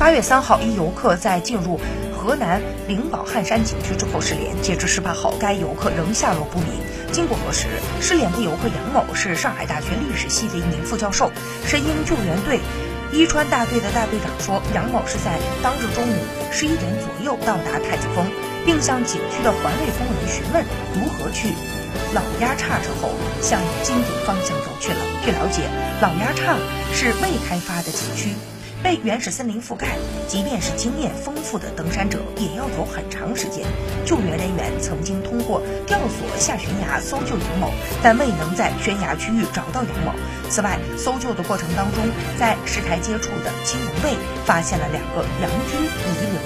[0.00, 1.78] 八月三号，一游客在进入
[2.10, 6.68] 河南灵宝汉山景区之后失联，截至十八号，该游客仍下落不明。
[7.12, 7.66] 经过核实，
[8.00, 11.30] 失联的游客杨某是上海大学历史系的一名副教授。
[11.66, 12.60] 神鹰救援队
[13.12, 16.16] 伊川大队的大队长说，杨某是在当日中午
[16.50, 18.24] 十一点左右到达太子峰，
[18.64, 20.64] 并向景区的环卫工人询问
[20.94, 21.52] 如何去
[22.14, 23.10] 老鸭岔之后，
[23.42, 24.98] 向金顶方向走去了。
[25.26, 25.68] 据了解，
[26.00, 26.56] 老鸭岔
[26.90, 28.30] 是未开发的景区。
[28.82, 29.88] 被原始森林覆盖，
[30.26, 33.64] 即便是经验丰富的登山者，也要走很长时间。
[34.06, 37.70] 救援人员曾经通过吊索下悬崖搜救杨某，
[38.02, 40.12] 但未能在悬崖区域找到杨某。
[40.48, 42.02] 此外，搜救的过程当中，
[42.38, 45.86] 在石台阶处的青龙卫发现了两个杨军遗
[46.32, 46.39] 留。